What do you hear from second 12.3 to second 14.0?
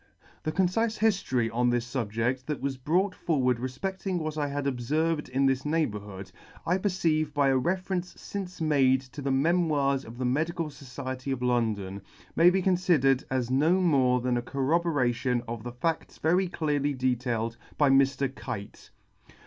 may be conlidered as no